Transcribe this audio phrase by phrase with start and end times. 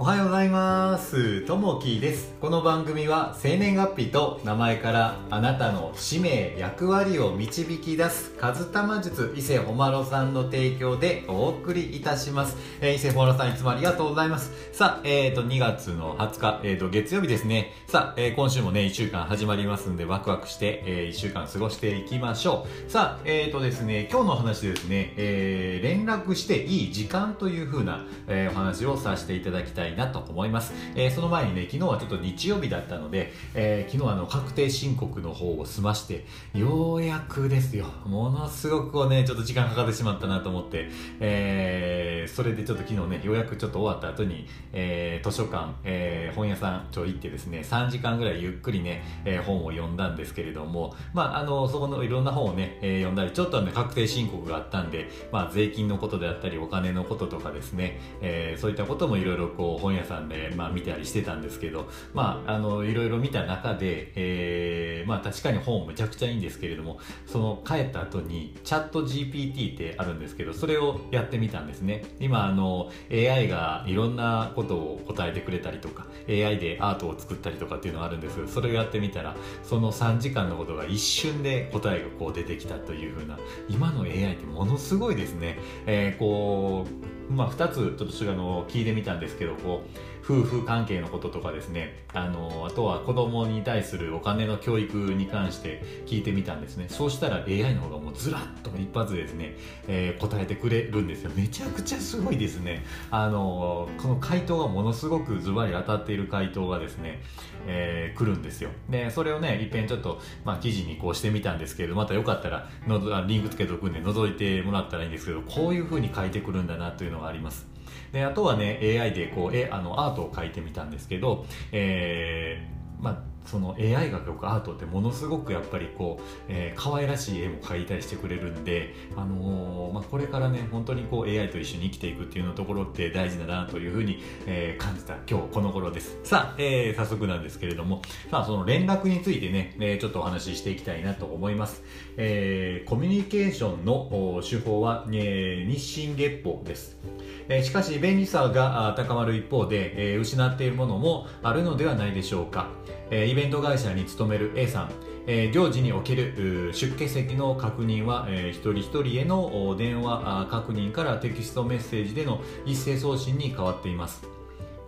[0.00, 1.40] おはようございます。
[1.40, 2.32] ともきです。
[2.40, 12.56] この番組は生年月日と名前からあなたの使命、役割を導き出す、カズタマ術伊勢ほまろさんの提供でお送りいたします。
[12.80, 14.52] えー、伊勢ほまろさんいつもありがとうございます。
[14.72, 17.72] さあ、えーと、2月の20日、えーと、月曜日ですね。
[17.88, 22.88] さあ、えー今週もね、1週間始まりますんで、ワクワクして、え1週間過ごしていきましょう。
[22.88, 30.72] さあ、えーとですね、今日の話ですね、えー連絡していい時間という風な、えーお話をさせていただきたいいなと思います。
[30.94, 36.24] えーその前にね、昨日はちょっと日曜日だったので、えー昨日はあの確定申告の方を済まして、
[36.54, 40.88] ようやくですよ、ものすごくこうね、ちょっと時間かかってしまったなと思って、
[41.20, 72.04] えーそれでちょっと昨日ね、ようやくちょっと終わった後に、えー図書館、えー本屋さんちょ行ってですね、3時間ぐらいゆっくりね、えー本を読んだんですけれども、まあ、あの、そこのいろんな本をね、えー読んだり、ちょっとね、確定申告があったんで、まあ、税金のことであったり、お金のこととかですね、えーそういったこともいろいろこう、本屋さんで、まあ、見たりしてたんですけど、まあ、あの、いろいろ見た中で、えーまあ、確かに本むちゃくちゃいいんですけれども、その帰った後に、チャット GPT ってあるんですけど、それをやってみたんですね。
[72.20, 85.58] 今、あの、AI がいろんなことを答えてくれたりとか、AI でアートを作ったりとかっていうのがあるんですけど、それをやってみたら、その3時間のことが一瞬で答えがこう出てきたというふうな、今の AI ってものすごいですね。
[85.86, 89.82] えーこう、まあ、2つちょっとあの聞いてみたんですけど、こ
[90.17, 96.86] う、夫婦関係のこととかですね、あの、あとは子供に対するお金の教育に関して聞いてみたんですね。
[96.88, 101.30] そうしたら AI の方がもうずらっと一発でですね、えー答えてくれるんですよ。
[101.34, 102.84] めちゃくちゃすごいですね。
[103.10, 107.22] あの、この回答がものすごくズバリ当たっている回答がですね、
[107.66, 108.70] えー来るんですよ。
[108.90, 117.66] で、それをね、いっぺんちょっと、まあ、記事にこうしてみたんですけど、またよかったらの、リンクつけておくんで、覗いてもらったらいいんですけど、こういう風に書いてくるんだなというのがあります。
[118.12, 136.18] で、あとはね、AI でこう、え、あの、アートを描いてみたんですけど、えーまあ、その AI が描くアートってものすごくやっぱりこう、えー可愛らしい絵も描いたりしてくれるんで、あのーまあ、これからね本当にこう AI と一緒に生きていくっていうのところって大事だなというふうに、えー感じた今日この頃です。
[136.24, 141.82] さあ、えー早速なんですけれどもさあその連絡についてね、えーちょっとお話ししていきたいなと思います、
[142.16, 146.98] えーコミュニケーションの手法は、えー日進月歩です。
[147.48, 152.68] えしかし便利さが高まる一方で、え失っているものもあるのではないでしょうか、
[153.10, 154.90] えイベント会社に勤める A さん。
[155.30, 164.37] え行事における出欠席の確認は、えー一人一人への電話確認からテキストメッセージでの一斉送信に変わっています。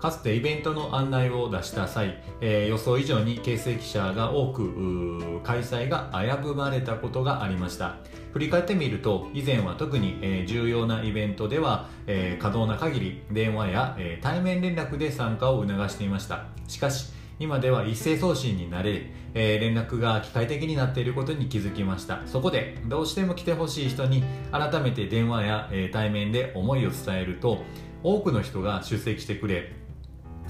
[0.01, 7.97] かつてイベントの案内を出した際、えー予想以上に欠席者が多く開催が危ぶまれたことがありました。
[8.33, 16.47] 振り返ってみると以前は特に、えー重要なイベントでは、えー可能な限り電話や、え対面連絡で参加を促していました。
[16.67, 22.23] しかし今では一斉送信になれ、えー連絡が機械的になっていることに気づきました。
[22.25, 27.59] そこでどうしても来てほしい人に改めて電話や、えー対面で思いを伝えると
[28.03, 29.75] 多くの人が出席してくれ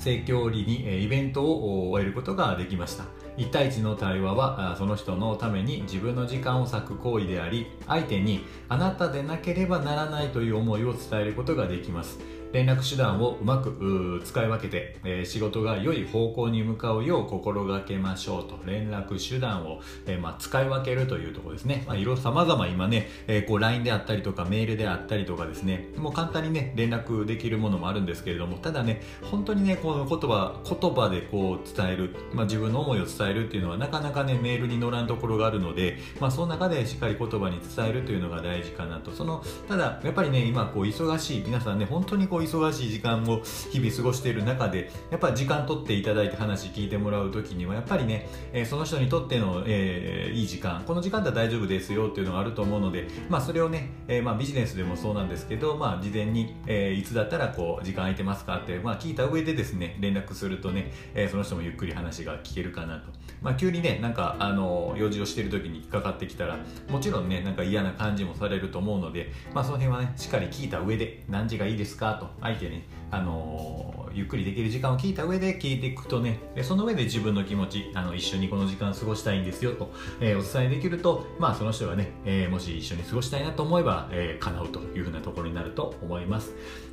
[0.01, 3.05] 盛況裏にイベントを終えることができました。
[3.37, 12.19] 1対1の対話はその人のために自分の時間を割く行為であり相手にあなたでなければならないという思いを伝えることができます。
[12.53, 18.59] 連絡手段をうまく使い分けて、えー仕事が良い方向に向かうよう心がけましょうと。
[18.67, 25.89] 連絡手段を、えーまあ、使い分けるというところですね、まあ、いろ様々今ね、えーこう LINE であったりとかメールであったりとかですね。
[25.97, 28.59] もう簡単にね連絡できるものもあるんですけれども。
[28.59, 39.13] ただね本当にねこの言葉言葉でこう伝える、まあ、自分の思いを伝えるっていうのはなかなかねメールに乗らんところがあるので、まあ、その中でしっかり言葉に伝えるというのが大事かなと。
[39.13, 63.11] そのただやっぱりね今こう忙しい皆さんね本当にこう忙しい時間を日々過ごしている中でやっぱり時間取っていただいて話聞いてもらう時にはやっぱりね、えーその人にとっての、えーいい時間この時間だったら大丈夫ですよっていうのがあると思うので、まあ、それをね、えーまあ、ビジネスでもそうなんですけど、まあ、事前に、えーいつだったらこう時間空いてますかって、まあ、聞いた上でですね連絡するとね、えーその人もゆっくり話が聞けるかなと、
[63.43, 72.30] まあ、急にねなんかあの用事をしている時にかかってきたらもちろんねなんか嫌な感じもされると思うので、まあ、その辺はねしっかり聞いた上で何時がいいですかと。
[72.41, 86.53] 相手に、あのーゆっくりできる時間を聞いた上で聞いていくとねでその上で自分の気持ちあの一緒にこの時間過ごしたいんですよと、えーお伝えできると、まあ、その人がね、えーもし一緒に過ごしたいなと思えば、えー叶うというふうなところになると思います。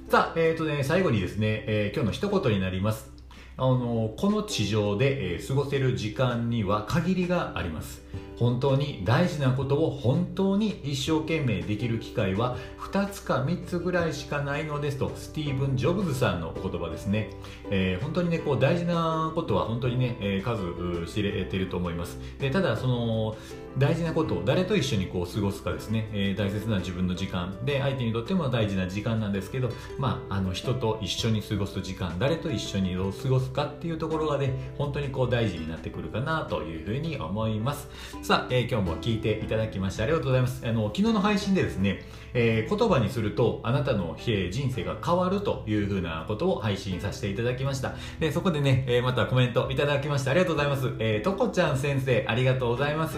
[0.09, 3.11] さあ、えーとね、最後にですね、えー今日の一言になります。
[3.59, 8.03] あのこの地上で、えー過ごせる時間には限りがあります。
[8.37, 17.29] 本当に大事なことを本当に一生懸命できる機会は2つか3つぐらいしかないのですとスティーブン・ジョブズさんのお言葉ですね、
[17.69, 22.19] えー、本当にねこう大事なことは本当にね、えー、数知れていると思います。
[22.39, 23.35] でただその
[23.77, 27.57] 大事なことを誰と一緒にこう過ごすかですね、えー、大切な自分の時間。
[27.63, 29.69] で相手にとっても大事な時間なんですけど、
[29.99, 37.87] まあ、あの人と一緒に過ごす時間誰と一緒にどう過ごすかっていうところがね本当にこう大事になってくるかなというふうに思います。
[38.21, 53.17] さあ、えー、今日も聞いていただきましてありがとうございますあの昨日の配信でですね、えー、言葉にするとあなたの人生が変わるというふうなことを配信させていただきましたでそこでね、えー、またコメントいただきましてありがとうございます、えー、とこちゃん先生ありがとうございます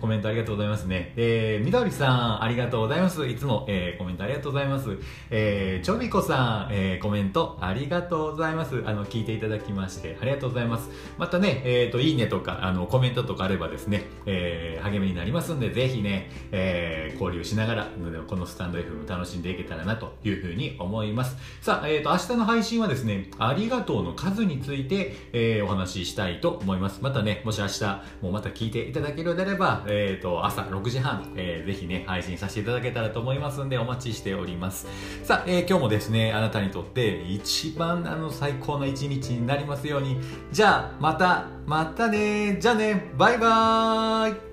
[0.00, 1.12] コメントありがとうございますね。
[1.16, 3.26] えー、みどりさん、ありがとうございます。
[3.26, 4.98] いつも、えー、コメントありがとうございます。
[5.30, 8.82] えー、ちょびこさん、えー、コメントありがとうございます。
[8.86, 10.90] あの、聞いていただきまして、ありがとうございます。
[11.18, 17.88] またね、えっ、ー、と、いいねとか、あの、コメントとかあればですね、えー、励みになりますんで、ぜひね、えー、交流しながら、
[18.26, 21.36] このスタンド FM 楽しんでいけたらなというふうに思います。
[21.60, 27.00] さあ、えっ、ー、と、明日の配信はですね、ありがとうの数について、えー、お話ししたいと思います。
[27.02, 27.84] またね、もし明日、
[28.22, 34.86] もうまた聞いていただけるようであれば、えっ、ー、と、朝6時半、えー、ぜひね、配信させていただけたらと思いますんで、お待ちしております。
[35.24, 40.18] さあ、えー、今日もですね、あなたにとって一番あの最高の一日になりますように。
[40.52, 44.47] じゃあ、また、またねじゃあね、バイバーイ。